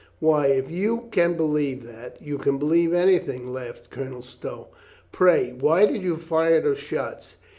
"Why, 0.19 0.47
if 0.47 0.71
you 0.71 1.09
can 1.11 1.35
believe 1.37 1.83
that, 1.85 2.19
you 2.23 2.39
can 2.39 2.57
believe 2.57 2.91
anything," 2.91 3.53
laughed 3.53 3.91
Colonel 3.91 4.23
Stow. 4.23 4.69
"Pray, 5.11 5.51
why 5.51 5.85
did 5.85 6.01
you 6.01 6.15
fire 6.15 6.59
those 6.59 6.79
shots?" 6.79 7.35